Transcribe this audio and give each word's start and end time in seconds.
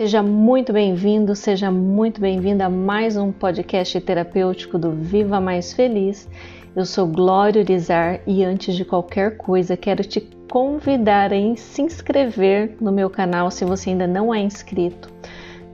Seja 0.00 0.22
muito 0.22 0.72
bem-vindo, 0.72 1.36
seja 1.36 1.70
muito 1.70 2.22
bem-vinda 2.22 2.64
a 2.64 2.70
mais 2.70 3.18
um 3.18 3.30
podcast 3.30 4.00
terapêutico 4.00 4.78
do 4.78 4.92
Viva 4.92 5.38
Mais 5.42 5.74
Feliz. 5.74 6.26
Eu 6.74 6.86
sou 6.86 7.06
Glória 7.06 7.60
Urizar 7.60 8.18
e 8.26 8.42
antes 8.42 8.74
de 8.74 8.82
qualquer 8.82 9.36
coisa 9.36 9.76
quero 9.76 10.02
te 10.02 10.22
convidar 10.50 11.34
a 11.34 11.56
se 11.56 11.82
inscrever 11.82 12.78
no 12.80 12.90
meu 12.90 13.10
canal 13.10 13.50
se 13.50 13.62
você 13.62 13.90
ainda 13.90 14.06
não 14.06 14.32
é 14.32 14.40
inscrito. 14.40 15.12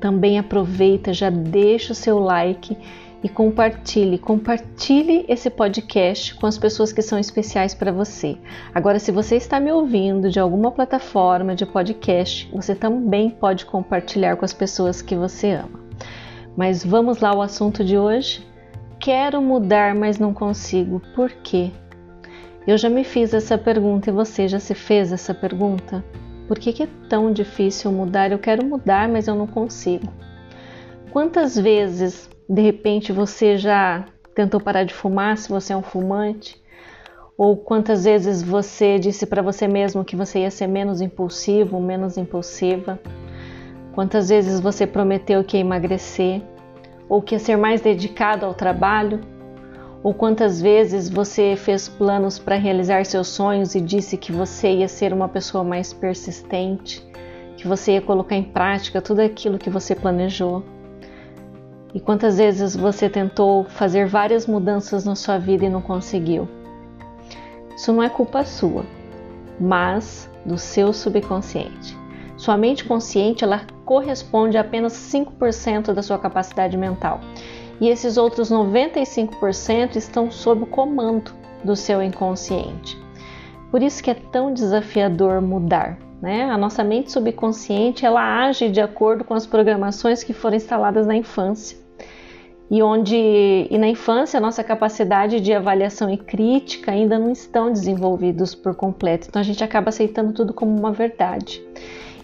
Também 0.01 0.41
aproveita, 0.41 1.13
já 1.13 1.31
deixa 1.31 1.93
o 1.93 1.95
seu 1.95 2.19
like 2.19 2.77
e 3.23 3.29
compartilhe, 3.29 4.19
compartilhe 4.19 5.25
esse 5.29 5.49
podcast 5.51 6.35
com 6.35 6.47
as 6.47 6.59
pessoas 6.59 6.93
que 6.93 7.03
são 7.03 7.19
especiais 7.19 7.75
para 7.75 7.91
você. 7.91 8.37
Agora, 8.75 8.99
se 8.99 9.11
você 9.11 9.37
está 9.37 9.59
me 9.59 9.73
ouvindo 9.73 10.31
de 10.31 10.39
alguma 10.39 10.71
plataforma 10.71 11.55
de 11.55 11.65
podcast, 11.65 12.49
você 12.53 12.75
também 12.75 13.31
pode 13.31 13.65
compartilhar 13.65 14.37
com 14.37 14.45
as 14.45 14.53
pessoas 14.53 15.01
que 15.01 15.17
você 15.17 15.53
ama. 15.53 15.81
Mas 16.57 16.85
vamos 16.85 17.21
lá 17.21 17.31
ao 17.31 17.43
assunto 17.43 17.85
de 17.85 17.99
hoje. 17.99 18.47
Quero 18.99 19.43
mudar, 19.43 19.95
mas 19.95 20.19
não 20.19 20.33
consigo. 20.33 21.01
Por 21.15 21.31
quê? 21.31 21.71
Eu 22.67 22.77
já 22.77 22.91
me 22.91 23.05
fiz 23.05 23.33
essa 23.33 23.57
pergunta 23.57 24.11
e 24.11 24.13
você 24.13 24.49
já 24.49 24.59
se 24.59 24.75
fez 24.75 25.13
essa 25.13 25.33
pergunta? 25.33 26.05
Por 26.49 26.59
que, 26.59 26.73
que 26.73 26.83
é 26.83 26.89
tão 27.09 27.33
difícil 27.33 27.93
mudar? 27.93 28.31
Eu 28.31 28.39
quero 28.39 28.65
mudar, 28.65 29.09
mas 29.09 29.27
eu 29.27 29.35
não 29.35 29.47
consigo. 29.47 30.13
Quantas 31.11 31.57
vezes 31.59 32.29
de 32.49 32.63
repente 32.63 33.13
você 33.13 33.57
já 33.57 34.05
tentou 34.35 34.61
parar 34.61 34.85
de 34.85 34.95
fumar 34.95 35.37
se 35.37 35.49
você 35.49 35.73
é 35.73 35.77
um 35.77 35.83
fumante? 35.83 36.61
Ou 37.37 37.57
quantas 37.57 38.05
vezes 38.05 38.43
você 38.43 38.99
disse 38.99 39.27
para 39.27 39.43
você 39.43 39.67
mesmo 39.67 40.05
que 40.05 40.17
você 40.17 40.41
ia 40.41 40.51
ser 40.51 40.67
menos 40.67 41.01
impulsivo, 41.01 41.81
menos 41.81 42.17
impulsiva? 42.17 42.99
Quantas 43.95 44.29
vezes 44.29 44.61
você 44.61 44.87
prometeu 44.87 45.43
que 45.43 45.57
ia 45.57 45.61
emagrecer? 45.61 46.41
Ou 47.09 47.21
que 47.21 47.35
ia 47.35 47.39
ser 47.39 47.57
mais 47.57 47.81
dedicado 47.81 48.47
ao 48.47 48.55
trabalho? 48.55 49.21
Ou 50.03 50.15
quantas 50.15 50.63
vezes 50.63 51.09
você 51.09 51.57
fez 51.57 51.89
planos 51.89 52.39
para 52.39 52.55
realizar 52.55 53.05
seus 53.05 53.29
sonhos 53.29 53.75
e 53.75 53.81
disse 53.81 54.17
que 54.17 54.31
você 54.31 54.71
ia 54.71 54.89
ser 54.89 55.13
uma 55.13 55.29
pessoa 55.29 55.65
mais 55.65 55.93
persistente, 55.93 57.05
que 57.57 57.67
você 57.67 57.93
ia 57.93 58.01
colocar 58.01 58.37
em 58.37 58.45
prática 58.45 59.03
tudo 59.03 59.21
aquilo 59.21 59.59
que 59.59 59.69
você 59.69 59.95
planejou? 59.95 60.63
E 61.97 62.01
quantas 62.01 62.37
vezes 62.37 62.77
você 62.77 63.09
tentou 63.09 63.65
fazer 63.65 64.07
várias 64.07 64.47
mudanças 64.47 65.07
na 65.07 65.15
sua 65.15 65.39
vida 65.39 65.65
e 65.65 65.71
não 65.71 65.81
conseguiu? 65.81 66.47
Isso 67.75 67.91
não 67.91 68.03
é 68.03 68.11
culpa 68.11 68.45
sua, 68.45 68.85
mas 69.59 70.31
do 70.45 70.59
seu 70.59 70.93
subconsciente. 70.93 71.97
Sua 72.37 72.55
mente 72.59 72.85
consciente 72.85 73.45
ela 73.45 73.63
corresponde 73.87 74.59
a 74.59 74.61
apenas 74.61 74.93
5% 74.93 75.95
da 75.95 76.03
sua 76.03 76.19
capacidade 76.19 76.77
mental. 76.77 77.19
E 77.81 77.89
esses 77.89 78.19
outros 78.19 78.53
95% 78.53 79.97
estão 79.97 80.31
sob 80.31 80.65
o 80.65 80.67
comando 80.67 81.33
do 81.65 81.75
seu 81.75 82.03
inconsciente. 82.03 82.95
Por 83.71 83.83
isso 83.83 84.03
que 84.03 84.11
é 84.11 84.15
tão 84.31 84.53
desafiador 84.53 85.41
mudar. 85.41 85.97
Né? 86.21 86.45
A 86.45 86.59
nossa 86.59 86.85
mente 86.85 87.11
subconsciente 87.11 88.05
ela 88.05 88.45
age 88.47 88.69
de 88.69 88.83
acordo 88.83 89.25
com 89.25 89.33
as 89.33 89.47
programações 89.47 90.23
que 90.23 90.35
foram 90.35 90.57
instaladas 90.57 91.07
na 91.07 91.17
infância 91.17 91.86
e 92.71 92.83
onde 92.83 93.17
e 93.71 93.79
na 93.79 93.89
infância 93.89 94.39
a 94.39 94.41
nossa 94.41 94.65
capacidade 94.65 95.41
de 95.41 95.53
avaliação 95.53 96.11
e 96.11 96.17
crítica 96.17 96.91
ainda 96.91 97.19
não 97.19 97.31
estão 97.31 97.73
desenvolvidos 97.73 98.55
por 98.55 98.75
completo. 98.75 99.29
Então 99.29 99.41
a 99.41 99.45
gente 99.45 99.63
acaba 99.63 99.91
aceitando 99.91 100.33
tudo 100.33 100.53
como 100.53 100.77
uma 100.77 100.93
verdade. 100.93 101.63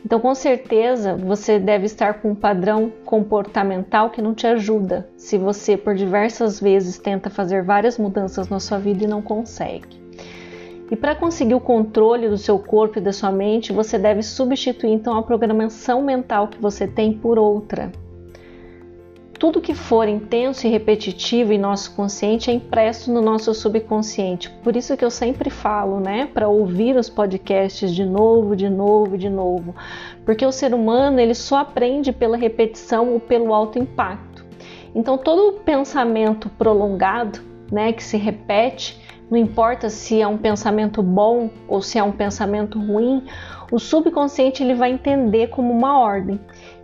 Então 0.05 0.19
com 0.19 0.35
certeza 0.35 1.15
você 1.15 1.61
deve 1.61 1.87
estar 1.87 2.15
com 2.15 2.33
um 2.33 2.35
padrão 2.35 2.93
comportamental 3.05 4.11
que 4.11 4.21
não 4.21 4.35
te 4.35 4.47
ajuda 4.47 5.09
se 5.17 5.39
você 5.39 5.77
por 5.77 5.95
diversas 5.95 6.59
vezes 6.59 6.99
tenta 6.99 7.31
fazer 7.31 7.63
várias 7.63 7.97
mudanças 7.97 8.49
na 8.49 8.59
sua 8.59 8.79
vida 8.79 9.05
e 9.05 9.09
não 9.09 9.23
consegue. 9.23 10.03
E 10.91 10.97
para 10.97 11.15
conseguir 11.15 11.55
o 11.55 11.61
controle 11.61 12.29
do 12.29 12.37
seu 12.37 12.59
corpo 12.59 12.99
e 12.99 13.01
da 13.01 13.13
sua 13.13 13.31
mente, 13.31 13.73
você 13.73 13.99
deve 13.99 14.23
substituir 14.23 14.91
então 14.91 15.17
a 15.17 15.23
programação 15.23 16.03
mental 16.03 16.49
que 16.49 16.61
você 16.61 16.87
tem 16.87 17.15
por 17.15 17.39
outra 17.39 17.91
tudo 19.43 19.61
que 19.61 19.75
for 19.75 20.07
intenso 20.07 20.69
e 20.69 20.71
repetitivo 20.71 21.53
em 21.53 21.59
nosso 21.59 21.97
consciente 21.97 22.49
é 22.49 22.55
impresso 22.55 23.13
no 23.13 23.21
nosso 23.21 23.53
subconsciente. 23.53 24.49
Por 24.63 24.77
isso 24.77 24.97
que 24.97 25.05
eu 25.05 25.11
sempre 25.11 25.51
falo, 25.51 25.99
né, 25.99 26.31
para 26.33 26.47
ouvir 26.47 26.95
os 26.95 27.11
podcasts 27.11 27.93
de 27.93 28.05
novo, 28.05 28.55
de 28.55 28.71
novo, 28.71 29.19
de 29.19 29.29
novo, 29.29 29.75
porque 30.25 30.47
o 30.47 30.53
ser 30.53 30.73
humano 30.73 31.19
ele 31.19 31.35
só 31.35 31.57
aprende 31.57 32.13
pela 32.13 32.37
repetição 32.37 33.15
ou 33.15 33.19
pelo 33.19 33.53
alto 33.53 33.81
impacto. 33.81 34.45
Então 34.95 35.19
todo 35.19 35.59
pensamento 35.65 36.49
prolongado, 36.51 37.41
né, 37.69 37.93
que 37.93 38.05
se 38.05 38.17
repete, 38.17 39.03
não 39.29 39.37
importa 39.37 39.91
se 39.91 40.23
é 40.23 40.27
um 40.29 40.39
pensamento 40.39 41.03
bom 41.03 41.51
ou 41.67 41.83
se 41.83 41.99
é 41.99 42.03
um 42.05 42.13
pensamento 42.13 42.79
ruim, 42.79 43.25
o 43.73 43.81
subconsciente 43.81 44.63
ele 44.63 44.75
vai 44.75 44.93
entender 44.93 45.49
como 45.49 45.73
uma 45.73 45.99
ordem 45.99 46.39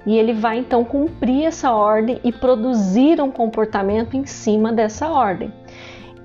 e 0.09 0.17
ele 0.17 0.33
vai 0.33 0.57
então 0.57 0.83
cumprir 0.87 1.45
essa 1.45 1.71
ordem 1.71 2.19
e 2.25 2.33
produzir 2.33 3.21
um 3.21 3.31
comportamento 3.31 4.17
em 4.17 4.25
cima 4.25 4.73
dessa 4.73 5.11
ordem. 5.11 5.53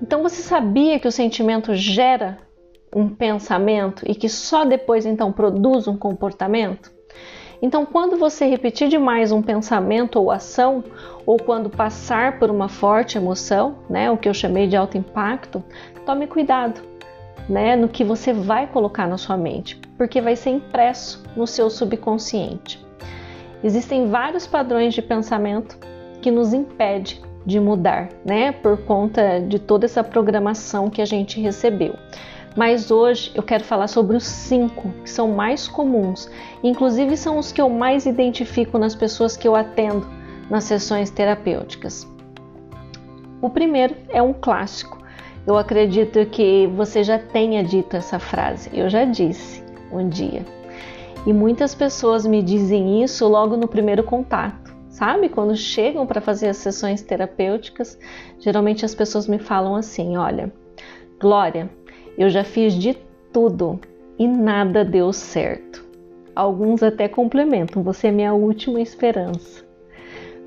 Então 0.01 0.23
você 0.23 0.41
sabia 0.41 0.97
que 0.97 1.07
o 1.07 1.11
sentimento 1.11 1.75
gera 1.75 2.37
um 2.95 3.09
pensamento 3.09 4.01
e 4.07 4.15
que 4.15 4.29
só 4.29 4.63
depois 4.63 5.05
então 5.05 5.33
produz 5.33 5.85
um 5.85 5.97
comportamento? 5.97 6.93
Então, 7.61 7.85
quando 7.85 8.17
você 8.17 8.45
repetir 8.45 8.87
demais 8.87 9.33
um 9.33 9.41
pensamento 9.41 10.17
ou 10.17 10.31
ação, 10.31 10.83
ou 11.25 11.37
quando 11.37 11.69
passar 11.69 12.39
por 12.39 12.49
uma 12.49 12.67
forte 12.67 13.17
emoção, 13.17 13.79
né, 13.89 14.11
o 14.11 14.17
que 14.17 14.27
eu 14.27 14.33
chamei 14.33 14.67
de 14.67 14.75
alto 14.75 14.97
impacto, 14.97 15.63
tome 16.05 16.27
cuidado, 16.27 16.81
né, 17.47 17.75
no 17.75 17.87
que 17.87 18.03
você 18.03 18.33
vai 18.33 18.67
colocar 18.67 19.07
na 19.07 19.17
sua 19.17 19.37
mente, 19.37 19.79
porque 19.97 20.19
vai 20.19 20.35
ser 20.35 20.49
impresso 20.49 21.23
no 21.37 21.47
seu 21.47 21.69
subconsciente. 21.69 22.82
Existem 23.63 24.09
vários 24.09 24.45
padrões 24.45 24.93
de 24.93 25.01
pensamento 25.01 25.77
que 26.21 26.29
nos 26.29 26.53
impede 26.53 27.21
de 27.45 27.59
mudar, 27.59 28.09
né? 28.25 28.51
Por 28.51 28.77
conta 28.85 29.39
de 29.39 29.59
toda 29.59 29.85
essa 29.85 30.03
programação 30.03 30.89
que 30.89 31.01
a 31.01 31.05
gente 31.05 31.39
recebeu. 31.39 31.95
Mas 32.55 32.91
hoje 32.91 33.31
eu 33.33 33.41
quero 33.41 33.63
falar 33.63 33.87
sobre 33.87 34.15
os 34.15 34.23
cinco 34.23 34.89
que 35.03 35.09
são 35.09 35.31
mais 35.31 35.67
comuns, 35.67 36.29
inclusive 36.63 37.17
são 37.17 37.37
os 37.39 37.51
que 37.51 37.61
eu 37.61 37.69
mais 37.69 38.05
identifico 38.05 38.77
nas 38.77 38.93
pessoas 38.93 39.35
que 39.35 39.47
eu 39.47 39.55
atendo 39.55 40.07
nas 40.49 40.65
sessões 40.65 41.09
terapêuticas. 41.09 42.07
O 43.41 43.49
primeiro 43.49 43.95
é 44.09 44.21
um 44.21 44.33
clássico. 44.33 45.01
Eu 45.45 45.57
acredito 45.57 46.25
que 46.27 46.67
você 46.67 47.03
já 47.03 47.19
tenha 47.19 47.63
dito 47.63 47.97
essa 47.97 48.17
frase. 48.17 48.69
Eu 48.71 48.89
já 48.89 49.03
disse 49.03 49.61
um 49.91 50.07
dia. 50.07 50.45
E 51.25 51.31
muitas 51.31 51.73
pessoas 51.73 52.25
me 52.25 52.43
dizem 52.43 53.01
isso 53.01 53.25
logo 53.27 53.55
no 53.55 53.65
primeiro 53.65 54.03
contato, 54.03 54.75
sabe? 54.89 55.29
Quando 55.29 55.55
chegam 55.55 56.05
para 56.05 56.19
fazer 56.19 56.49
as 56.49 56.57
sessões 56.57 57.01
terapêuticas, 57.01 57.97
geralmente 58.39 58.83
as 58.83 58.93
pessoas 58.93 59.25
me 59.25 59.39
falam 59.39 59.75
assim: 59.75 60.17
olha, 60.17 60.51
Glória, 61.21 61.69
eu 62.17 62.29
já 62.29 62.43
fiz 62.43 62.73
de 62.73 62.97
tudo 63.31 63.79
e 64.19 64.27
nada 64.27 64.83
deu 64.83 65.13
certo. 65.13 65.85
Alguns 66.35 66.83
até 66.83 67.07
complementam: 67.07 67.81
você 67.81 68.07
é 68.07 68.11
minha 68.11 68.33
última 68.33 68.81
esperança. 68.81 69.63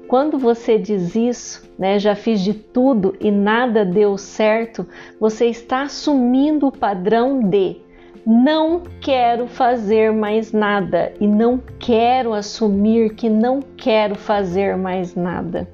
Quando 0.09 0.39
você 0.39 0.79
diz 0.79 1.17
isso, 1.17 1.69
né, 1.79 1.99
já 1.99 2.15
fiz 2.15 2.41
de 2.41 2.53
tudo 2.53 3.17
e 3.19 3.31
nada 3.31 3.83
deu 3.83 4.19
certo, 4.19 4.87
você 5.19 5.47
está 5.47 5.83
assumindo 5.83 6.67
o 6.67 6.73
padrão 6.73 7.41
de 7.41 7.81
não 8.25 8.83
quero 9.01 9.47
fazer 9.47 10.13
mais 10.13 10.53
nada 10.53 11.13
e 11.21 11.27
não 11.27 11.61
quero 11.79 12.33
assumir 12.33 13.15
que 13.15 13.29
não 13.29 13.61
quero 13.77 14.15
fazer 14.15 14.77
mais 14.77 15.15
nada. 15.15 15.69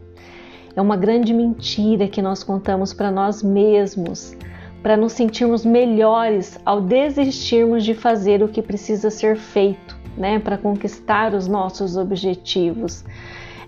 É 0.74 0.80
uma 0.80 0.96
grande 0.96 1.34
mentira 1.34 2.08
que 2.08 2.22
nós 2.22 2.42
contamos 2.42 2.94
para 2.94 3.10
nós 3.10 3.42
mesmos, 3.42 4.34
para 4.82 4.96
nos 4.96 5.12
sentirmos 5.12 5.64
melhores 5.64 6.58
ao 6.64 6.80
desistirmos 6.80 7.84
de 7.84 7.94
fazer 7.94 8.42
o 8.42 8.48
que 8.48 8.62
precisa 8.62 9.10
ser 9.10 9.36
feito, 9.36 9.96
né, 10.16 10.38
para 10.38 10.56
conquistar 10.56 11.34
os 11.34 11.46
nossos 11.46 11.96
objetivos. 11.96 13.04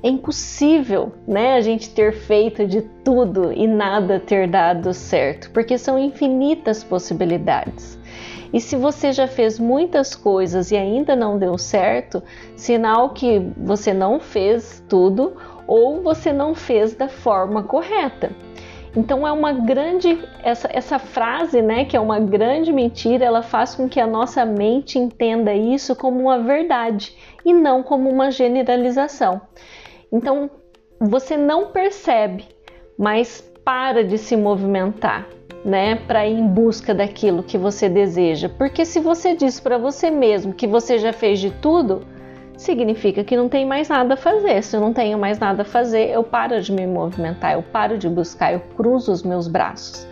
É 0.02 0.08
impossível, 0.08 1.12
né, 1.26 1.54
a 1.54 1.60
gente 1.60 1.90
ter 1.90 2.12
feito 2.12 2.66
de 2.66 2.82
tudo 3.02 3.52
e 3.52 3.66
nada 3.66 4.18
ter 4.18 4.48
dado 4.48 4.92
certo, 4.92 5.50
porque 5.50 5.78
são 5.78 5.98
infinitas 5.98 6.82
possibilidades. 6.82 7.98
E 8.54 8.60
se 8.60 8.76
você 8.76 9.12
já 9.12 9.26
fez 9.26 9.58
muitas 9.58 10.14
coisas 10.14 10.70
e 10.70 10.76
ainda 10.76 11.16
não 11.16 11.36
deu 11.36 11.58
certo, 11.58 12.22
sinal 12.54 13.10
que 13.10 13.40
você 13.56 13.92
não 13.92 14.20
fez 14.20 14.80
tudo 14.88 15.36
ou 15.66 16.00
você 16.00 16.32
não 16.32 16.54
fez 16.54 16.94
da 16.94 17.08
forma 17.08 17.64
correta. 17.64 18.30
Então 18.96 19.26
é 19.26 19.32
uma 19.32 19.52
grande 19.52 20.22
essa, 20.40 20.68
essa 20.72 21.00
frase, 21.00 21.60
né, 21.60 21.84
que 21.84 21.96
é 21.96 22.00
uma 22.00 22.20
grande 22.20 22.72
mentira, 22.72 23.24
ela 23.24 23.42
faz 23.42 23.74
com 23.74 23.88
que 23.88 23.98
a 23.98 24.06
nossa 24.06 24.44
mente 24.44 25.00
entenda 25.00 25.52
isso 25.52 25.96
como 25.96 26.20
uma 26.20 26.38
verdade 26.38 27.12
e 27.44 27.52
não 27.52 27.82
como 27.82 28.08
uma 28.08 28.30
generalização. 28.30 29.40
Então 30.12 30.48
você 31.00 31.36
não 31.36 31.72
percebe, 31.72 32.46
mas 32.96 33.40
para 33.64 34.04
de 34.04 34.16
se 34.16 34.36
movimentar, 34.36 35.26
né, 35.64 35.96
para 35.96 36.26
ir 36.26 36.38
em 36.38 36.46
busca 36.46 36.94
daquilo 36.94 37.42
que 37.42 37.56
você 37.56 37.88
deseja. 37.88 38.48
Porque 38.48 38.84
se 38.84 39.00
você 39.00 39.34
diz 39.34 39.58
para 39.58 39.78
você 39.78 40.10
mesmo 40.10 40.52
que 40.52 40.66
você 40.66 40.98
já 40.98 41.12
fez 41.12 41.40
de 41.40 41.50
tudo, 41.50 42.02
significa 42.56 43.24
que 43.24 43.36
não 43.36 43.48
tem 43.48 43.66
mais 43.66 43.88
nada 43.88 44.14
a 44.14 44.16
fazer. 44.16 44.62
Se 44.62 44.76
eu 44.76 44.80
não 44.80 44.92
tenho 44.92 45.18
mais 45.18 45.38
nada 45.38 45.62
a 45.62 45.64
fazer, 45.64 46.10
eu 46.10 46.22
paro 46.22 46.60
de 46.60 46.72
me 46.72 46.86
movimentar, 46.86 47.54
eu 47.54 47.62
paro 47.62 47.96
de 47.96 48.08
buscar, 48.08 48.52
eu 48.52 48.60
cruzo 48.76 49.10
os 49.12 49.22
meus 49.22 49.48
braços. 49.48 50.06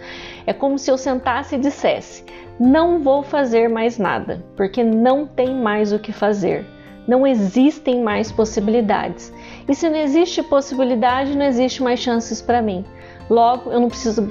É 0.46 0.52
como 0.52 0.78
se 0.78 0.90
eu 0.90 0.99
sentasse 0.99 1.54
e 1.54 1.58
dissesse: 1.58 2.25
não 2.58 2.99
vou 2.99 3.22
fazer 3.22 3.69
mais 3.69 3.99
nada, 3.99 4.43
porque 4.56 4.82
não 4.82 5.26
tem 5.26 5.54
mais 5.54 5.93
o 5.93 5.99
que 5.99 6.12
fazer. 6.12 6.66
Não 7.06 7.26
existem 7.26 8.00
mais 8.00 8.31
possibilidades. 8.31 9.32
E 9.69 9.75
se 9.75 9.90
não 9.90 9.96
existe 9.96 10.43
possibilidade, 10.43 11.37
não 11.37 11.44
existe 11.44 11.82
mais 11.82 11.99
chances 11.99 12.40
para 12.40 12.62
mim. 12.62 12.84
Logo, 13.28 13.72
eu 13.72 13.81
não 13.81 13.88
preciso, 13.88 14.31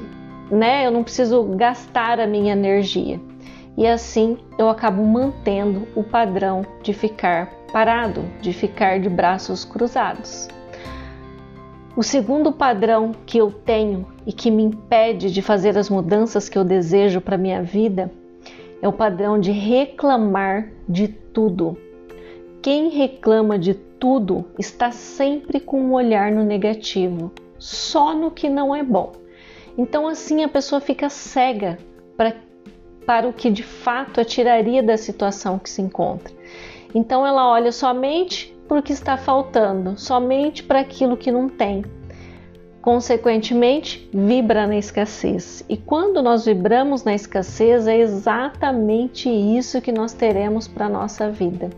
né? 0.51 0.86
Eu 0.86 0.92
não 0.92 1.03
preciso 1.03 1.44
gastar 1.56 2.19
a 2.19 2.27
minha 2.27 2.51
energia. 2.53 3.19
E 3.77 3.88
assim 3.88 4.38
eu 4.57 4.69
acabo 4.69 5.03
mantendo 5.03 5.88
o 5.95 6.03
padrão 6.03 6.65
de 6.83 6.94
ficar 6.94 7.50
parado, 7.71 8.24
de 8.42 8.51
ficar 8.51 9.00
de 9.00 9.09
braços 9.09 9.63
cruzados. 9.63 10.50
O 11.95 12.03
segundo 12.03 12.51
padrão 12.51 13.12
que 13.25 13.38
eu 13.38 13.51
tenho 13.51 14.06
e 14.25 14.31
que 14.31 14.51
me 14.51 14.63
impede 14.63 15.31
de 15.31 15.42
fazer 15.42 15.77
as 15.77 15.89
mudanças 15.89 16.48
que 16.48 16.57
eu 16.57 16.63
desejo 16.63 17.19
para 17.19 17.38
minha 17.38 17.63
vida 17.63 18.12
é 18.81 18.88
o 18.88 18.94
padrão 18.94 19.39
de 19.39 19.51
reclamar 19.51 20.69
de 20.88 21.07
tudo. 21.07 21.77
Quem 22.62 22.89
reclama 22.89 23.57
de 23.57 23.74
tudo 23.74 24.45
está 24.57 24.92
sempre 24.92 25.59
com 25.59 25.81
um 25.81 25.94
olhar 25.94 26.31
no 26.31 26.44
negativo, 26.44 27.31
só 27.57 28.15
no 28.15 28.31
que 28.31 28.50
não 28.50 28.75
é 28.75 28.83
bom. 28.83 29.20
Então 29.81 30.07
assim 30.07 30.44
a 30.44 30.48
pessoa 30.48 30.80
fica 30.80 31.10
cega 31.10 31.80
para, 32.16 32.36
para 33.04 33.28
o 33.28 33.33
que 33.33 33.50
de 33.50 33.63
fato 33.63 34.22
a 34.22 34.24
tiraria 34.24 34.83
da 34.83 34.95
situação 34.95 35.57
que 35.57 35.68
se 35.68 35.81
encontra. 35.81 36.31
Então 36.94 37.25
ela 37.25 37.50
olha 37.50 37.72
somente 37.72 38.56
para 38.68 38.78
o 38.78 38.83
que 38.83 38.94
está 38.94 39.18
faltando, 39.18 39.98
somente 39.98 40.62
para 40.62 40.81
aquilo 40.81 41.18
que 41.18 41.31
não 41.31 41.50
tem. 41.50 41.83
Consequentemente, 42.80 44.07
vibra 44.13 44.68
na 44.68 44.78
escassez. 44.78 45.66
E 45.68 45.75
quando 45.75 46.22
nós 46.22 46.45
vibramos 46.45 47.04
na 47.04 47.16
escassez, 47.16 47.88
é 47.88 47.98
exatamente 47.98 49.30
isso 49.30 49.81
que 49.81 49.92
nós 49.92 50.13
teremos 50.13 50.68
para 50.68 50.86
a 50.86 50.89
nossa 50.89 51.28
vida. 51.31 51.72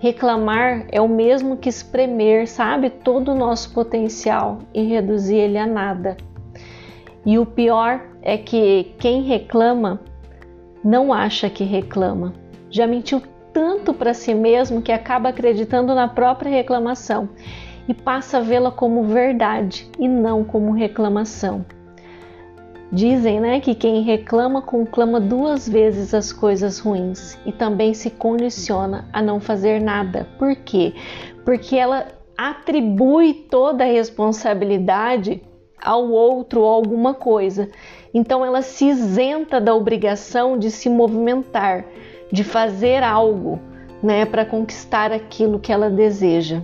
Reclamar 0.00 0.86
é 0.90 1.00
o 1.00 1.08
mesmo 1.08 1.56
que 1.56 1.68
espremer, 1.68 2.48
sabe, 2.48 2.90
todo 2.90 3.30
o 3.30 3.36
nosso 3.36 3.72
potencial 3.72 4.58
e 4.74 4.82
reduzir 4.82 5.36
ele 5.36 5.58
a 5.58 5.66
nada. 5.68 6.16
E 7.24 7.38
o 7.38 7.46
pior 7.46 8.00
é 8.20 8.36
que 8.36 8.94
quem 8.98 9.22
reclama 9.22 10.00
não 10.84 11.12
acha 11.12 11.48
que 11.48 11.64
reclama. 11.64 12.32
Já 12.70 12.86
mentiu 12.86 13.22
tanto 13.52 13.92
para 13.92 14.14
si 14.14 14.34
mesmo 14.34 14.82
que 14.82 14.90
acaba 14.90 15.28
acreditando 15.28 15.94
na 15.94 16.08
própria 16.08 16.50
reclamação 16.50 17.28
e 17.86 17.94
passa 17.94 18.38
a 18.38 18.40
vê-la 18.40 18.70
como 18.70 19.04
verdade 19.04 19.88
e 19.98 20.08
não 20.08 20.42
como 20.42 20.72
reclamação. 20.72 21.64
Dizem 22.90 23.40
né, 23.40 23.60
que 23.60 23.74
quem 23.74 24.02
reclama 24.02 24.60
conclama 24.60 25.18
duas 25.18 25.66
vezes 25.66 26.12
as 26.12 26.30
coisas 26.30 26.78
ruins 26.78 27.38
e 27.46 27.52
também 27.52 27.94
se 27.94 28.10
condiciona 28.10 29.08
a 29.12 29.22
não 29.22 29.40
fazer 29.40 29.80
nada. 29.80 30.26
Por 30.38 30.54
quê? 30.56 30.92
Porque 31.44 31.76
ela 31.76 32.06
atribui 32.36 33.32
toda 33.32 33.84
a 33.84 33.86
responsabilidade 33.86 35.42
ao 35.84 36.08
outro 36.10 36.60
ou 36.62 36.68
alguma 36.68 37.14
coisa. 37.14 37.68
Então 38.14 38.44
ela 38.44 38.62
se 38.62 38.86
isenta 38.86 39.60
da 39.60 39.74
obrigação 39.74 40.58
de 40.58 40.70
se 40.70 40.88
movimentar, 40.88 41.84
de 42.30 42.44
fazer 42.44 43.02
algo, 43.02 43.58
né, 44.02 44.24
para 44.24 44.44
conquistar 44.44 45.12
aquilo 45.12 45.58
que 45.58 45.72
ela 45.72 45.90
deseja. 45.90 46.62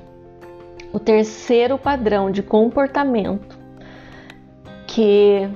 O 0.93 0.99
terceiro 0.99 1.77
padrão 1.77 2.31
de 2.31 2.43
comportamento 2.43 3.59
que 4.87 5.49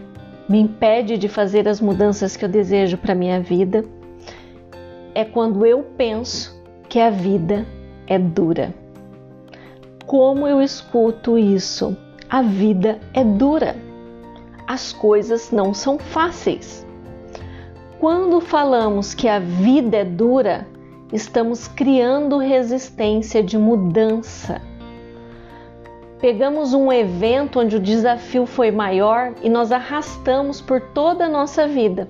me 0.48 0.60
impede 0.60 1.16
de 1.16 1.28
fazer 1.28 1.66
as 1.66 1.80
mudanças 1.80 2.36
que 2.36 2.44
eu 2.44 2.48
desejo 2.48 2.98
para 2.98 3.14
minha 3.14 3.40
vida 3.40 3.84
é 5.14 5.24
quando 5.24 5.64
eu 5.64 5.82
penso 5.96 6.62
que 6.88 7.00
a 7.00 7.10
vida 7.10 7.66
é 8.06 8.18
dura. 8.18 8.74
Como 10.06 10.46
eu 10.46 10.60
escuto 10.60 11.38
isso? 11.38 11.96
A 12.32 12.40
vida 12.40 12.98
é 13.12 13.22
dura. 13.22 13.76
As 14.66 14.90
coisas 14.90 15.50
não 15.50 15.74
são 15.74 15.98
fáceis. 15.98 16.82
Quando 18.00 18.40
falamos 18.40 19.12
que 19.12 19.28
a 19.28 19.38
vida 19.38 19.98
é 19.98 20.04
dura, 20.06 20.66
estamos 21.12 21.68
criando 21.68 22.38
resistência 22.38 23.42
de 23.42 23.58
mudança. 23.58 24.62
Pegamos 26.22 26.72
um 26.72 26.90
evento 26.90 27.60
onde 27.60 27.76
o 27.76 27.80
desafio 27.80 28.46
foi 28.46 28.70
maior 28.70 29.34
e 29.42 29.50
nós 29.50 29.70
arrastamos 29.70 30.58
por 30.58 30.80
toda 30.80 31.26
a 31.26 31.28
nossa 31.28 31.68
vida. 31.68 32.08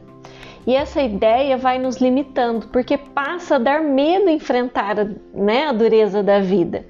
E 0.66 0.74
essa 0.76 1.02
ideia 1.02 1.56
vai 1.56 1.78
nos 1.78 1.96
limitando, 1.96 2.68
porque 2.68 2.96
passa 2.96 3.56
a 3.56 3.58
dar 3.58 3.82
medo 3.82 4.30
enfrentar 4.30 4.94
né, 5.34 5.66
a 5.66 5.72
dureza 5.72 6.22
da 6.22 6.40
vida. 6.40 6.84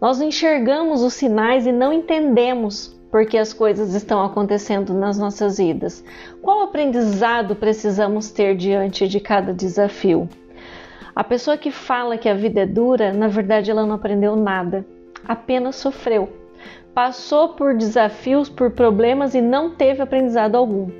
Nós 0.00 0.20
enxergamos 0.20 1.02
os 1.02 1.14
sinais 1.14 1.66
e 1.66 1.72
não 1.72 1.92
entendemos 1.92 2.94
porque 3.10 3.38
as 3.38 3.52
coisas 3.52 3.94
estão 3.94 4.22
acontecendo 4.22 4.92
nas 4.92 5.18
nossas 5.18 5.58
vidas. 5.58 6.04
Qual 6.42 6.62
aprendizado 6.62 7.56
precisamos 7.56 8.30
ter 8.30 8.56
diante 8.56 9.08
de 9.08 9.18
cada 9.20 9.54
desafio? 9.54 10.28
A 11.14 11.24
pessoa 11.24 11.56
que 11.56 11.70
fala 11.70 12.18
que 12.18 12.28
a 12.28 12.34
vida 12.34 12.60
é 12.60 12.66
dura, 12.66 13.12
na 13.12 13.26
verdade 13.26 13.70
ela 13.70 13.86
não 13.86 13.94
aprendeu 13.94 14.36
nada, 14.36 14.84
apenas 15.26 15.76
sofreu. 15.76 16.28
Passou 16.92 17.50
por 17.50 17.74
desafios, 17.74 18.48
por 18.48 18.70
problemas 18.70 19.34
e 19.34 19.40
não 19.40 19.70
teve 19.70 20.02
aprendizado 20.02 20.56
algum. 20.56 20.90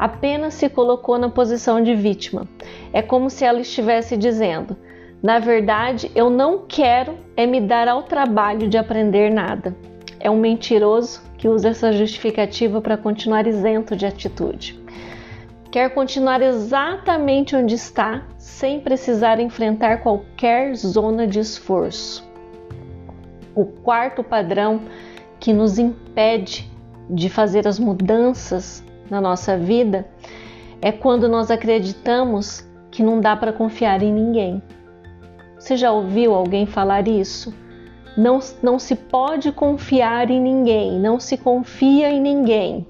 Apenas 0.00 0.54
se 0.54 0.66
colocou 0.70 1.18
na 1.18 1.28
posição 1.28 1.82
de 1.82 1.94
vítima. 1.94 2.48
É 2.90 3.02
como 3.02 3.28
se 3.28 3.44
ela 3.44 3.60
estivesse 3.60 4.16
dizendo: 4.16 4.74
na 5.22 5.38
verdade, 5.38 6.10
eu 6.14 6.30
não 6.30 6.64
quero 6.66 7.18
é 7.36 7.44
me 7.44 7.60
dar 7.60 7.86
ao 7.86 8.04
trabalho 8.04 8.66
de 8.66 8.78
aprender 8.78 9.30
nada. 9.30 9.76
É 10.18 10.30
um 10.30 10.40
mentiroso 10.40 11.20
que 11.36 11.46
usa 11.46 11.68
essa 11.68 11.92
justificativa 11.92 12.80
para 12.80 12.96
continuar 12.96 13.46
isento 13.46 13.94
de 13.94 14.06
atitude. 14.06 14.80
Quer 15.70 15.90
continuar 15.90 16.40
exatamente 16.40 17.54
onde 17.54 17.74
está, 17.74 18.26
sem 18.38 18.80
precisar 18.80 19.38
enfrentar 19.38 19.98
qualquer 19.98 20.74
zona 20.76 21.26
de 21.26 21.40
esforço. 21.40 22.26
O 23.54 23.66
quarto 23.66 24.24
padrão 24.24 24.80
que 25.38 25.52
nos 25.52 25.78
impede 25.78 26.66
de 27.10 27.28
fazer 27.28 27.68
as 27.68 27.78
mudanças 27.78 28.82
na 29.10 29.20
nossa 29.20 29.58
vida 29.58 30.06
é 30.80 30.92
quando 30.92 31.28
nós 31.28 31.50
acreditamos 31.50 32.66
que 32.90 33.02
não 33.02 33.20
dá 33.20 33.36
para 33.36 33.52
confiar 33.52 34.02
em 34.02 34.12
ninguém. 34.12 34.62
Você 35.58 35.76
já 35.76 35.92
ouviu 35.92 36.34
alguém 36.34 36.64
falar 36.64 37.06
isso? 37.06 37.54
Não, 38.16 38.38
não 38.62 38.78
se 38.78 38.96
pode 38.96 39.52
confiar 39.52 40.30
em 40.30 40.40
ninguém, 40.40 40.98
não 40.98 41.20
se 41.20 41.36
confia 41.36 42.10
em 42.10 42.20
ninguém. 42.20 42.86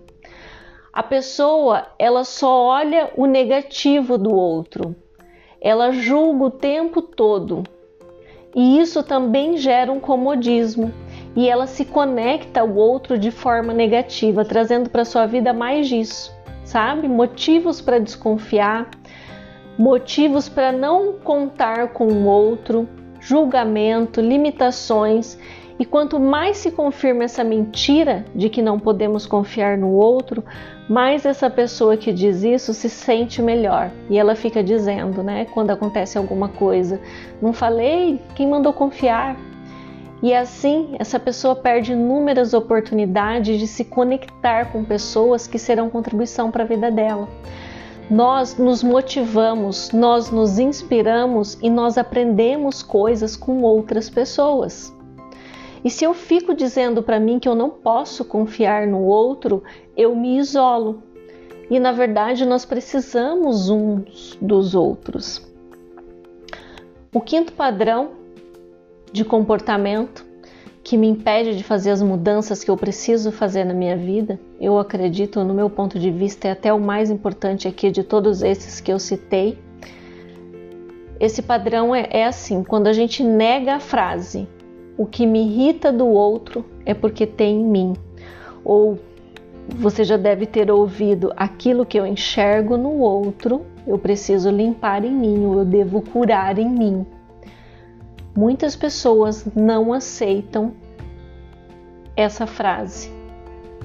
A 0.92 1.02
pessoa, 1.02 1.86
ela 1.98 2.24
só 2.24 2.64
olha 2.64 3.10
o 3.16 3.26
negativo 3.26 4.18
do 4.18 4.34
outro. 4.34 4.94
Ela 5.60 5.92
julga 5.92 6.44
o 6.44 6.50
tempo 6.50 7.02
todo. 7.02 7.62
E 8.54 8.80
isso 8.80 9.02
também 9.02 9.56
gera 9.56 9.92
um 9.92 10.00
comodismo. 10.00 10.92
E 11.36 11.48
ela 11.48 11.66
se 11.66 11.84
conecta 11.84 12.60
ao 12.60 12.74
outro 12.74 13.18
de 13.18 13.30
forma 13.30 13.72
negativa, 13.72 14.44
trazendo 14.44 14.90
para 14.90 15.04
sua 15.04 15.26
vida 15.26 15.52
mais 15.52 15.88
disso, 15.88 16.34
sabe? 16.64 17.08
Motivos 17.08 17.80
para 17.80 17.98
desconfiar, 17.98 18.90
motivos 19.78 20.48
para 20.48 20.72
não 20.72 21.12
contar 21.12 21.88
com 21.88 22.06
o 22.06 22.26
outro, 22.26 22.88
julgamento, 23.20 24.20
limitações, 24.20 25.38
e 25.80 25.84
quanto 25.86 26.20
mais 26.20 26.58
se 26.58 26.70
confirma 26.70 27.24
essa 27.24 27.42
mentira 27.42 28.22
de 28.34 28.50
que 28.50 28.60
não 28.60 28.78
podemos 28.78 29.24
confiar 29.24 29.78
no 29.78 29.92
outro, 29.92 30.44
mais 30.86 31.24
essa 31.24 31.48
pessoa 31.48 31.96
que 31.96 32.12
diz 32.12 32.42
isso 32.42 32.74
se 32.74 32.90
sente 32.90 33.40
melhor. 33.40 33.90
E 34.10 34.18
ela 34.18 34.34
fica 34.34 34.62
dizendo, 34.62 35.22
né, 35.22 35.46
quando 35.46 35.70
acontece 35.70 36.18
alguma 36.18 36.50
coisa: 36.50 37.00
Não 37.40 37.54
falei? 37.54 38.20
Quem 38.34 38.46
mandou 38.46 38.74
confiar? 38.74 39.38
E 40.22 40.34
assim, 40.34 40.96
essa 40.98 41.18
pessoa 41.18 41.56
perde 41.56 41.92
inúmeras 41.92 42.52
oportunidades 42.52 43.58
de 43.58 43.66
se 43.66 43.84
conectar 43.84 44.70
com 44.70 44.84
pessoas 44.84 45.46
que 45.46 45.58
serão 45.58 45.88
contribuição 45.88 46.50
para 46.50 46.62
a 46.62 46.66
vida 46.66 46.90
dela. 46.90 47.26
Nós 48.10 48.58
nos 48.58 48.82
motivamos, 48.82 49.92
nós 49.92 50.30
nos 50.30 50.58
inspiramos 50.58 51.56
e 51.62 51.70
nós 51.70 51.96
aprendemos 51.96 52.82
coisas 52.82 53.34
com 53.34 53.62
outras 53.62 54.10
pessoas. 54.10 54.92
E 55.82 55.88
se 55.88 56.04
eu 56.04 56.12
fico 56.12 56.52
dizendo 56.52 57.02
para 57.02 57.18
mim 57.18 57.38
que 57.38 57.48
eu 57.48 57.54
não 57.54 57.70
posso 57.70 58.22
confiar 58.22 58.86
no 58.86 59.00
outro, 59.04 59.62
eu 59.96 60.14
me 60.14 60.36
isolo. 60.36 61.02
E 61.70 61.80
na 61.80 61.92
verdade 61.92 62.44
nós 62.44 62.66
precisamos 62.66 63.70
uns 63.70 64.36
dos 64.42 64.74
outros. 64.74 65.48
O 67.14 67.20
quinto 67.20 67.52
padrão 67.54 68.19
de 69.12 69.24
comportamento 69.24 70.24
que 70.82 70.96
me 70.96 71.06
impede 71.06 71.56
de 71.56 71.62
fazer 71.62 71.90
as 71.90 72.02
mudanças 72.02 72.64
que 72.64 72.70
eu 72.70 72.76
preciso 72.76 73.30
fazer 73.30 73.64
na 73.64 73.74
minha 73.74 73.96
vida, 73.96 74.40
eu 74.60 74.78
acredito, 74.78 75.44
no 75.44 75.52
meu 75.52 75.68
ponto 75.68 75.98
de 75.98 76.10
vista, 76.10 76.48
é 76.48 76.52
até 76.52 76.72
o 76.72 76.80
mais 76.80 77.10
importante 77.10 77.68
aqui 77.68 77.90
de 77.90 78.02
todos 78.02 78.42
esses 78.42 78.80
que 78.80 78.92
eu 78.92 78.98
citei. 78.98 79.58
Esse 81.18 81.42
padrão 81.42 81.94
é, 81.94 82.08
é 82.10 82.26
assim: 82.26 82.64
quando 82.64 82.86
a 82.86 82.92
gente 82.92 83.22
nega 83.22 83.74
a 83.74 83.80
frase, 83.80 84.48
o 84.96 85.04
que 85.04 85.26
me 85.26 85.42
irrita 85.46 85.92
do 85.92 86.06
outro 86.06 86.64
é 86.86 86.94
porque 86.94 87.26
tem 87.26 87.60
em 87.60 87.66
mim, 87.66 87.92
ou 88.64 88.98
você 89.68 90.02
já 90.02 90.16
deve 90.16 90.46
ter 90.46 90.70
ouvido 90.70 91.32
aquilo 91.36 91.86
que 91.86 92.00
eu 92.00 92.06
enxergo 92.06 92.76
no 92.76 92.98
outro, 92.98 93.64
eu 93.86 93.98
preciso 93.98 94.50
limpar 94.50 95.04
em 95.04 95.12
mim, 95.12 95.44
ou 95.44 95.58
eu 95.58 95.64
devo 95.64 96.00
curar 96.00 96.58
em 96.58 96.68
mim. 96.68 97.06
Muitas 98.36 98.76
pessoas 98.76 99.44
não 99.54 99.92
aceitam 99.92 100.72
essa 102.16 102.46
frase. 102.46 103.10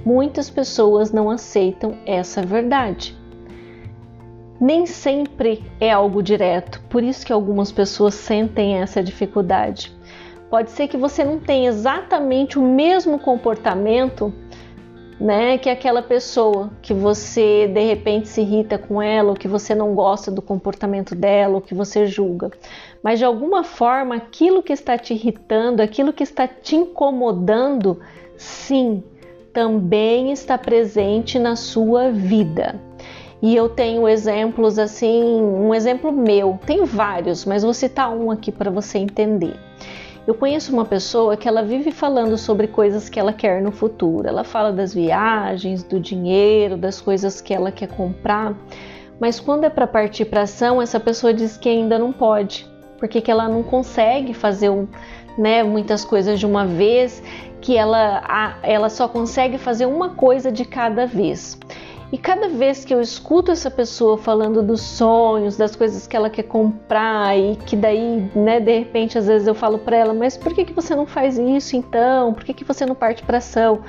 Muitas 0.06 0.50
pessoas 0.50 1.12
não 1.12 1.32
aceitam 1.32 1.98
essa 2.06 2.44
verdade. 2.44 3.18
Nem 4.60 4.86
sempre 4.86 5.64
é 5.80 5.92
algo 5.92 6.22
direto, 6.22 6.82
por 6.90 7.04
isso 7.04 7.26
que 7.26 7.34
algumas 7.34 7.72
pessoas 7.72 8.14
sentem 8.14 8.78
essa 8.78 9.04
dificuldade. 9.04 9.92
Pode 10.50 10.72
ser 10.72 10.88
que 10.88 10.96
você 10.96 11.24
não 11.24 11.40
tenha 11.40 11.68
exatamente 11.68 12.58
o 12.58 12.62
mesmo 12.62 13.20
comportamento 13.20 14.32
né, 15.20 15.58
que 15.58 15.70
aquela 15.70 16.02
pessoa 16.02 16.70
que 16.82 16.94
você 16.94 17.68
de 17.68 17.82
repente 17.82 18.28
se 18.28 18.42
irrita 18.42 18.78
com 18.78 19.02
ela, 19.02 19.30
ou 19.30 19.36
que 19.36 19.48
você 19.48 19.74
não 19.74 19.94
gosta 19.96 20.30
do 20.30 20.42
comportamento 20.42 21.16
dela, 21.16 21.56
ou 21.56 21.62
que 21.62 21.74
você 21.74 22.06
julga. 22.06 22.52
Mas 23.02 23.20
de 23.20 23.26
alguma 23.26 23.64
forma, 23.64 24.16
aquilo 24.16 24.62
que 24.62 24.74
está 24.74 24.98
te 24.98 25.14
irritando, 25.14 25.82
aquilo 25.82 26.12
que 26.12 26.24
está 26.24 26.48
te 26.48 26.76
incomodando, 26.76 28.00
sim, 28.36 29.04
também 29.54 30.32
está 30.32 30.58
presente 30.58 31.40
na 31.40 31.56
sua 31.56 32.12
vida. 32.12 32.80
E 33.42 33.56
eu 33.56 33.70
tenho 33.70 34.08
exemplos 34.08 34.80
assim, 34.80 35.24
um 35.24 35.74
exemplo 35.74 36.12
meu, 36.12 36.60
tem 36.66 36.84
vários, 36.84 37.46
mas 37.46 37.64
vou 37.64 37.74
citar 37.74 38.10
um 38.10 38.32
aqui 38.32 38.52
para 38.52 38.72
você 38.72 38.98
entender. 38.98 39.65
Eu 40.28 40.34
conheço 40.34 40.74
uma 40.74 40.86
pessoa 40.86 41.38
que 41.38 41.48
ela 41.48 41.62
vive 41.62 41.92
falando 41.92 42.38
sobre 42.38 42.68
coisas 42.68 43.10
que 43.10 43.20
ela 43.20 43.32
quer 43.32 43.62
no 43.62 43.72
futuro. 43.72 44.28
Ela 44.28 44.44
fala 44.44 44.72
das 44.72 44.94
viagens, 44.94 45.84
do 45.84 46.00
dinheiro, 46.00 46.76
das 46.76 47.00
coisas 47.00 47.42
que 47.42 47.54
ela 47.54 47.72
quer 47.72 47.88
comprar, 47.90 48.56
mas 49.20 49.40
quando 49.40 49.64
é 49.64 49.70
para 49.70 49.88
partir 49.88 50.26
para 50.26 50.42
ação, 50.42 50.82
essa 50.82 51.00
pessoa 51.00 51.34
diz 51.34 51.58
que 51.58 51.70
ainda 51.70 51.98
não 51.98 52.12
pode, 52.12 52.68
porque 52.98 53.22
que 53.22 53.32
ela 53.32 53.48
não 53.48 53.64
consegue 53.64 54.34
fazer 54.34 54.70
um, 54.70 54.88
né, 55.38 55.64
muitas 55.64 56.04
coisas 56.04 56.40
de 56.40 56.46
uma 56.46 56.66
vez, 56.66 57.24
que 57.62 57.78
ela, 57.78 58.60
ela 58.62 58.90
só 58.90 59.08
consegue 59.08 59.58
fazer 59.58 59.86
uma 59.86 60.10
coisa 60.10 60.52
de 60.52 60.66
cada 60.66 61.06
vez. 61.06 61.58
E 62.16 62.18
cada 62.18 62.48
vez 62.48 62.86
que 62.86 62.94
eu 62.94 63.02
escuto 63.02 63.52
essa 63.52 63.70
pessoa 63.70 64.18
falando 64.18 64.64
dos 64.64 64.80
sonhos, 64.80 65.58
das 65.58 65.76
coisas 65.76 66.08
que 66.08 66.16
ela 66.16 66.30
quer 66.30 66.44
comprar 66.44 67.38
e 67.38 67.58
que 67.58 67.76
daí, 67.76 68.32
né, 68.34 68.58
de 68.62 68.80
repente, 68.80 69.18
às 69.18 69.28
vezes 69.28 69.46
eu 69.46 69.54
falo 69.54 69.80
para 69.80 69.98
ela, 69.98 70.14
mas 70.14 70.38
por 70.38 70.54
que, 70.54 70.64
que 70.64 70.72
você 70.72 70.96
não 70.96 71.06
faz 71.06 71.38
isso 71.38 71.76
então? 71.76 72.34
Por 72.34 72.46
que, 72.46 72.54
que 72.54 72.64
você 72.64 72.86
não 72.86 72.96
parte 72.96 73.22
para 73.22 73.40
ação? 73.40 73.82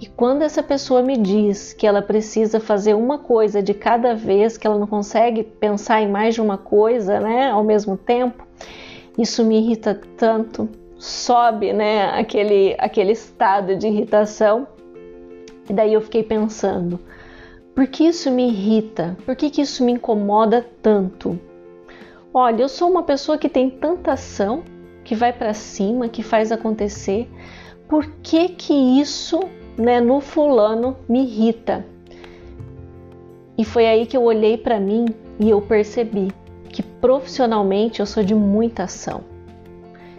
E 0.00 0.06
quando 0.06 0.42
essa 0.42 0.64
pessoa 0.64 1.00
me 1.00 1.16
diz 1.16 1.72
que 1.72 1.86
ela 1.86 2.02
precisa 2.02 2.58
fazer 2.58 2.94
uma 2.94 3.18
coisa 3.18 3.62
de 3.62 3.72
cada 3.72 4.16
vez, 4.16 4.58
que 4.58 4.66
ela 4.66 4.76
não 4.76 4.88
consegue 4.88 5.44
pensar 5.44 6.02
em 6.02 6.10
mais 6.10 6.34
de 6.34 6.40
uma 6.40 6.58
coisa, 6.58 7.20
né, 7.20 7.52
ao 7.52 7.62
mesmo 7.62 7.96
tempo, 7.96 8.44
isso 9.16 9.44
me 9.44 9.56
irrita 9.60 10.00
tanto, 10.16 10.68
sobe, 10.98 11.72
né, 11.72 12.06
aquele 12.18 12.74
aquele 12.80 13.12
estado 13.12 13.76
de 13.76 13.86
irritação. 13.86 14.66
E 15.68 15.72
daí 15.72 15.94
eu 15.94 16.00
fiquei 16.00 16.24
pensando, 16.24 16.98
por 17.80 17.86
que 17.86 18.04
isso 18.04 18.30
me 18.30 18.46
irrita? 18.46 19.16
Por 19.24 19.34
que, 19.34 19.48
que 19.48 19.62
isso 19.62 19.82
me 19.82 19.92
incomoda 19.92 20.62
tanto? 20.82 21.40
Olha, 22.32 22.60
eu 22.60 22.68
sou 22.68 22.90
uma 22.90 23.04
pessoa 23.04 23.38
que 23.38 23.48
tem 23.48 23.70
tanta 23.70 24.12
ação, 24.12 24.62
que 25.02 25.14
vai 25.14 25.32
para 25.32 25.54
cima, 25.54 26.06
que 26.06 26.22
faz 26.22 26.52
acontecer. 26.52 27.26
Por 27.88 28.04
que 28.22 28.50
que 28.50 28.74
isso, 28.74 29.40
né, 29.78 29.98
no 29.98 30.20
fulano 30.20 30.94
me 31.08 31.22
irrita? 31.22 31.86
E 33.56 33.64
foi 33.64 33.86
aí 33.86 34.04
que 34.04 34.14
eu 34.14 34.24
olhei 34.24 34.58
para 34.58 34.78
mim 34.78 35.06
e 35.38 35.48
eu 35.48 35.62
percebi 35.62 36.30
que 36.68 36.82
profissionalmente 36.82 38.00
eu 38.00 38.04
sou 38.04 38.22
de 38.22 38.34
muita 38.34 38.82
ação. 38.82 39.22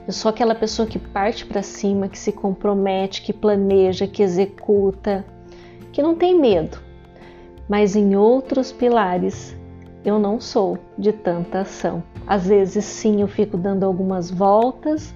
Eu 0.08 0.14
sou 0.14 0.30
aquela 0.30 0.56
pessoa 0.56 0.88
que 0.88 0.98
parte 0.98 1.46
para 1.46 1.62
cima, 1.62 2.08
que 2.08 2.18
se 2.18 2.32
compromete, 2.32 3.22
que 3.22 3.32
planeja, 3.32 4.08
que 4.08 4.24
executa, 4.24 5.24
que 5.92 6.02
não 6.02 6.16
tem 6.16 6.34
medo 6.34 6.90
mas 7.72 7.96
em 7.96 8.18
outros 8.18 8.70
pilares 8.70 9.58
eu 10.04 10.20
não 10.20 10.42
sou 10.42 10.78
de 10.98 11.14
tanta 11.14 11.62
ação. 11.62 12.04
Às 12.28 12.46
vezes 12.46 12.84
sim 12.84 13.22
eu 13.22 13.30
fico 13.30 13.56
dando 13.56 13.86
algumas 13.86 14.30
voltas, 14.30 15.16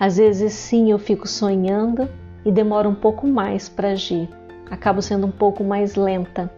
às 0.00 0.16
vezes 0.16 0.54
sim 0.54 0.90
eu 0.90 0.98
fico 0.98 1.28
sonhando 1.28 2.08
e 2.44 2.50
demora 2.50 2.88
um 2.88 2.96
pouco 2.96 3.28
mais 3.28 3.68
para 3.68 3.90
agir. 3.90 4.28
Acabo 4.68 5.00
sendo 5.00 5.28
um 5.28 5.30
pouco 5.30 5.62
mais 5.62 5.94
lenta. 5.94 6.50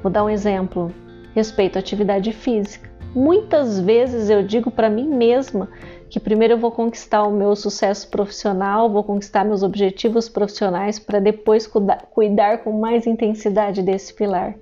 Vou 0.00 0.12
dar 0.12 0.22
um 0.22 0.30
exemplo 0.30 0.92
respeito 1.34 1.74
à 1.74 1.80
atividade 1.80 2.30
física. 2.32 2.88
Muitas 3.12 3.80
vezes 3.80 4.30
eu 4.30 4.44
digo 4.44 4.70
para 4.70 4.88
mim 4.88 5.08
mesma 5.08 5.68
que 6.08 6.20
primeiro 6.20 6.54
eu 6.54 6.58
vou 6.58 6.70
conquistar 6.70 7.24
o 7.24 7.32
meu 7.32 7.54
sucesso 7.56 8.08
profissional, 8.08 8.90
vou 8.90 9.02
conquistar 9.02 9.44
meus 9.44 9.62
objetivos 9.62 10.28
profissionais 10.28 10.98
para 10.98 11.18
depois 11.18 11.66
cuidar, 11.66 12.58
com 12.58 12.72
mais 12.72 13.06
intensidade 13.06 13.82
desse 13.82 14.14
pilar. 14.14 14.54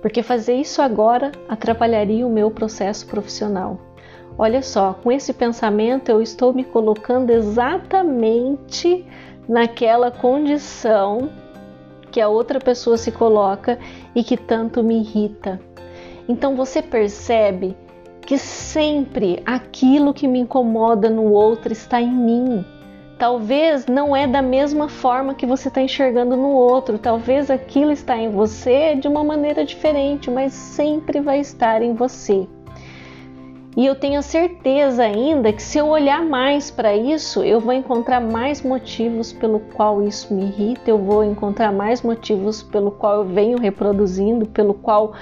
Porque 0.00 0.22
fazer 0.22 0.54
isso 0.54 0.82
agora 0.82 1.32
atrapalharia 1.48 2.26
o 2.26 2.32
meu 2.32 2.50
processo 2.50 3.06
profissional. 3.06 3.78
Olha 4.36 4.62
só, 4.62 4.94
com 4.94 5.12
esse 5.12 5.32
pensamento 5.32 6.08
eu 6.08 6.20
estou 6.20 6.52
me 6.52 6.64
colocando 6.64 7.30
exatamente 7.30 9.06
naquela 9.48 10.10
condição 10.10 11.30
que 12.10 12.20
a 12.20 12.28
outra 12.28 12.58
pessoa 12.58 12.96
se 12.96 13.12
coloca 13.12 13.78
e 14.14 14.24
que 14.24 14.36
tanto 14.36 14.82
me 14.82 15.00
irrita. 15.00 15.60
Então 16.28 16.56
você 16.56 16.80
percebe 16.80 17.76
que 18.24 18.38
sempre 18.38 19.42
aquilo 19.44 20.14
que 20.14 20.26
me 20.26 20.40
incomoda 20.40 21.10
no 21.10 21.30
outro 21.30 21.72
está 21.72 22.00
em 22.00 22.12
mim. 22.12 22.64
Talvez 23.18 23.86
não 23.86 24.14
é 24.14 24.26
da 24.26 24.42
mesma 24.42 24.88
forma 24.88 25.34
que 25.34 25.46
você 25.46 25.68
está 25.68 25.80
enxergando 25.80 26.36
no 26.36 26.48
outro, 26.48 26.98
talvez 26.98 27.50
aquilo 27.50 27.92
está 27.92 28.16
em 28.16 28.30
você 28.30 28.96
de 28.96 29.06
uma 29.06 29.22
maneira 29.22 29.64
diferente, 29.64 30.30
mas 30.30 30.52
sempre 30.52 31.20
vai 31.20 31.38
estar 31.38 31.80
em 31.80 31.94
você. 31.94 32.48
E 33.76 33.86
eu 33.86 33.96
tenho 33.96 34.22
certeza 34.22 35.02
ainda 35.02 35.52
que 35.52 35.62
se 35.62 35.78
eu 35.78 35.88
olhar 35.88 36.24
mais 36.24 36.70
para 36.70 36.96
isso, 36.96 37.42
eu 37.42 37.58
vou 37.58 37.72
encontrar 37.72 38.20
mais 38.20 38.62
motivos 38.62 39.32
pelo 39.32 39.58
qual 39.58 40.00
isso 40.02 40.32
me 40.32 40.44
irrita, 40.44 40.90
eu 40.90 40.98
vou 40.98 41.24
encontrar 41.24 41.72
mais 41.72 42.00
motivos 42.00 42.62
pelo 42.62 42.92
qual 42.92 43.16
eu 43.16 43.24
venho 43.24 43.58
reproduzindo, 43.58 44.46
pelo 44.46 44.74
qual 44.74 45.14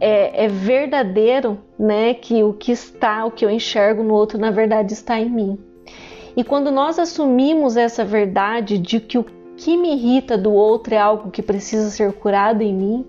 é, 0.00 0.44
é, 0.44 0.48
verdadeiro, 0.48 1.58
né? 1.78 2.14
Que 2.14 2.42
o 2.42 2.52
que 2.52 2.72
está, 2.72 3.24
o 3.24 3.30
que 3.30 3.44
eu 3.44 3.50
enxergo 3.50 4.02
no 4.02 4.14
outro, 4.14 4.38
na 4.38 4.50
verdade 4.50 4.92
está 4.92 5.18
em 5.20 5.30
mim. 5.30 5.58
E 6.36 6.42
quando 6.42 6.70
nós 6.70 6.98
assumimos 6.98 7.76
essa 7.76 8.04
verdade 8.04 8.78
de 8.78 8.98
que 8.98 9.18
o 9.18 9.26
que 9.56 9.76
me 9.76 9.92
irrita 9.92 10.36
do 10.36 10.52
outro 10.52 10.94
é 10.94 10.98
algo 10.98 11.30
que 11.30 11.42
precisa 11.42 11.90
ser 11.90 12.12
curado 12.12 12.62
em 12.62 12.74
mim, 12.74 13.06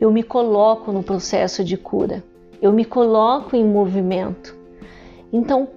eu 0.00 0.10
me 0.10 0.22
coloco 0.22 0.90
no 0.90 1.02
processo 1.02 1.62
de 1.62 1.76
cura. 1.76 2.24
Eu 2.60 2.72
me 2.72 2.84
coloco 2.84 3.54
em 3.54 3.64
movimento. 3.64 4.56
Então, 5.32 5.68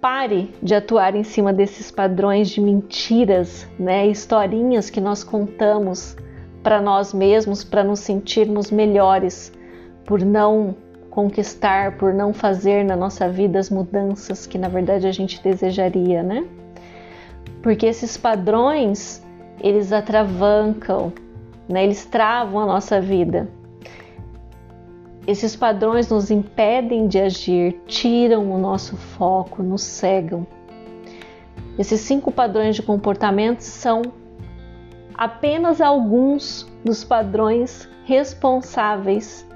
pare 0.00 0.50
de 0.62 0.74
atuar 0.74 1.14
em 1.14 1.22
cima 1.22 1.52
desses 1.52 1.90
padrões 1.90 2.48
de 2.48 2.60
mentiras, 2.60 3.68
né, 3.78 4.06
historinhas 4.06 4.90
que 4.90 5.00
nós 5.00 5.22
contamos 5.22 6.16
para 6.62 6.80
nós 6.80 7.12
mesmos 7.12 7.62
para 7.62 7.84
nos 7.84 8.00
sentirmos 8.00 8.70
melhores 8.70 9.52
por 10.04 10.20
não 10.20 10.74
conquistar, 11.10 11.96
por 11.98 12.14
não 12.14 12.32
fazer 12.32 12.84
na 12.84 12.96
nossa 12.96 13.28
vida 13.28 13.58
as 13.58 13.68
mudanças 13.68 14.46
que 14.46 14.56
na 14.56 14.68
verdade 14.68 15.06
a 15.06 15.12
gente 15.12 15.42
desejaria, 15.42 16.22
né? 16.22 16.46
porque 17.62 17.86
esses 17.86 18.16
padrões 18.16 19.22
eles 19.60 19.92
atravancam, 19.92 21.12
né? 21.68 21.84
eles 21.84 22.04
travam 22.04 22.60
a 22.60 22.66
nossa 22.66 23.00
vida. 23.00 23.48
Esses 25.24 25.54
padrões 25.54 26.10
nos 26.10 26.32
impedem 26.32 27.06
de 27.06 27.20
agir, 27.20 27.80
tiram 27.86 28.50
o 28.50 28.58
nosso 28.58 28.96
foco, 28.96 29.62
nos 29.62 29.82
cegam. 29.82 30.44
Esses 31.78 32.00
cinco 32.00 32.32
padrões 32.32 32.74
de 32.74 32.82
comportamento 32.82 33.60
são 33.60 34.02
apenas 35.14 35.80
alguns 35.80 36.68
dos 36.84 37.04
padrões 37.04 37.88
responsáveis, 38.04 39.46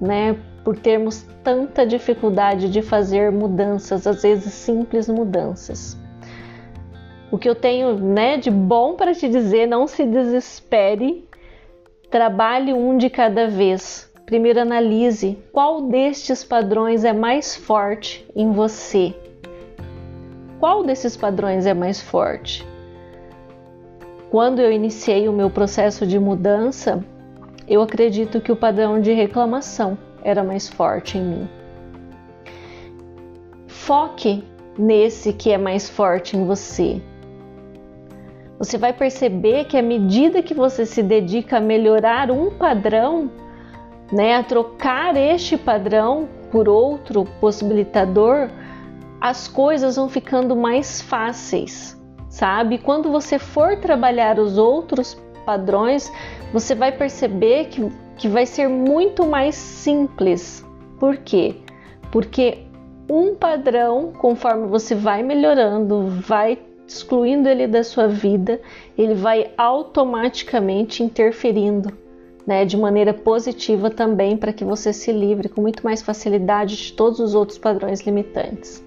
né, 0.00 0.36
por 0.64 0.76
termos 0.78 1.26
tanta 1.42 1.86
dificuldade 1.86 2.70
de 2.70 2.82
fazer 2.82 3.30
mudanças, 3.30 4.06
às 4.06 4.22
vezes 4.22 4.52
simples 4.52 5.08
mudanças. 5.08 5.96
O 7.30 7.38
que 7.38 7.48
eu 7.48 7.54
tenho, 7.54 7.96
né, 7.98 8.36
de 8.36 8.50
bom 8.50 8.94
para 8.94 9.14
te 9.14 9.28
dizer, 9.28 9.66
não 9.66 9.86
se 9.86 10.06
desespere. 10.06 11.28
Trabalhe 12.10 12.72
um 12.72 12.96
de 12.96 13.10
cada 13.10 13.48
vez. 13.48 14.10
Primeiro 14.24 14.60
analise 14.60 15.36
qual 15.52 15.82
destes 15.82 16.44
padrões 16.44 17.04
é 17.04 17.12
mais 17.12 17.56
forte 17.56 18.26
em 18.34 18.52
você. 18.52 19.14
Qual 20.58 20.82
desses 20.82 21.16
padrões 21.16 21.66
é 21.66 21.74
mais 21.74 22.00
forte? 22.00 22.66
Quando 24.30 24.60
eu 24.60 24.72
iniciei 24.72 25.28
o 25.28 25.32
meu 25.32 25.50
processo 25.50 26.06
de 26.06 26.18
mudança, 26.18 27.04
eu 27.66 27.82
acredito 27.82 28.40
que 28.40 28.52
o 28.52 28.56
padrão 28.56 29.00
de 29.00 29.12
reclamação 29.12 29.96
era 30.22 30.44
mais 30.44 30.68
forte 30.68 31.18
em 31.18 31.22
mim. 31.22 31.48
Foque 33.66 34.44
nesse 34.78 35.32
que 35.32 35.50
é 35.50 35.58
mais 35.58 35.88
forte 35.88 36.36
em 36.36 36.44
você. 36.46 37.00
Você 38.58 38.78
vai 38.78 38.92
perceber 38.92 39.64
que 39.64 39.76
à 39.76 39.82
medida 39.82 40.42
que 40.42 40.54
você 40.54 40.86
se 40.86 41.02
dedica 41.02 41.58
a 41.58 41.60
melhorar 41.60 42.30
um 42.30 42.50
padrão, 42.50 43.30
né, 44.12 44.36
a 44.36 44.42
trocar 44.42 45.16
este 45.16 45.56
padrão 45.56 46.28
por 46.50 46.68
outro 46.68 47.24
possibilitador, 47.40 48.48
as 49.20 49.48
coisas 49.48 49.96
vão 49.96 50.08
ficando 50.08 50.54
mais 50.54 51.00
fáceis, 51.00 52.00
sabe? 52.28 52.78
Quando 52.78 53.10
você 53.10 53.38
for 53.38 53.76
trabalhar 53.76 54.38
os 54.38 54.56
outros 54.56 55.20
padrões, 55.44 56.12
você 56.52 56.74
vai 56.74 56.92
perceber 56.92 57.66
que, 57.66 57.88
que 58.16 58.28
vai 58.28 58.46
ser 58.46 58.68
muito 58.68 59.26
mais 59.26 59.54
simples. 59.54 60.64
Por 60.98 61.16
quê? 61.18 61.56
Porque 62.10 62.58
um 63.08 63.34
padrão, 63.34 64.12
conforme 64.12 64.66
você 64.66 64.94
vai 64.94 65.22
melhorando, 65.22 66.06
vai 66.26 66.58
excluindo 66.86 67.48
ele 67.48 67.66
da 67.66 67.82
sua 67.82 68.06
vida, 68.06 68.60
ele 68.96 69.14
vai 69.14 69.52
automaticamente 69.56 71.02
interferindo 71.02 71.92
né, 72.46 72.64
de 72.64 72.76
maneira 72.76 73.14
positiva 73.14 73.90
também 73.90 74.36
para 74.36 74.52
que 74.52 74.64
você 74.64 74.92
se 74.92 75.10
livre 75.12 75.48
com 75.48 75.62
muito 75.62 75.82
mais 75.82 76.02
facilidade 76.02 76.76
de 76.76 76.92
todos 76.92 77.20
os 77.20 77.34
outros 77.34 77.58
padrões 77.58 78.00
limitantes. 78.02 78.84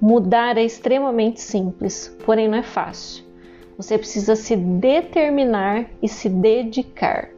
Mudar 0.00 0.56
é 0.56 0.64
extremamente 0.64 1.40
simples, 1.40 2.16
porém 2.24 2.48
não 2.48 2.58
é 2.58 2.62
fácil. 2.62 3.29
Você 3.80 3.96
precisa 3.96 4.36
se 4.36 4.54
determinar 4.54 5.86
e 6.02 6.06
se 6.06 6.28
dedicar. 6.28 7.30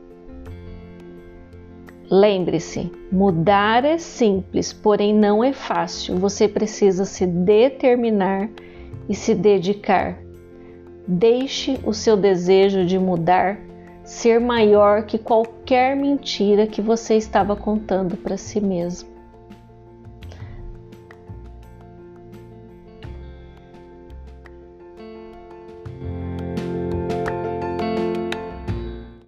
Lembre-se, 2.11 2.91
mudar 3.13 3.85
é 3.85 3.97
simples, 3.97 4.73
porém 4.73 5.15
não 5.15 5.45
é 5.45 5.53
fácil. 5.53 6.17
Você 6.17 6.49
precisa 6.49 7.05
se 7.05 7.29
determinar 7.29 8.51
e 9.09 9.15
se 9.15 9.37
dedicar. 9.37 10.19
Deixe 11.07 11.79
o 11.85 11.95
seu 11.95 12.17
desejo 12.17 12.85
de 12.85 12.99
mudar 12.99 13.61
ser 14.03 14.41
maior 14.41 15.05
que 15.05 15.19
qualquer 15.19 15.95
mentira 15.95 16.67
que 16.67 16.83
você 16.83 17.15
estava 17.15 17.55
contando 17.55 18.17
para 18.17 18.37
si 18.37 18.61
mesmo. 18.61 19.12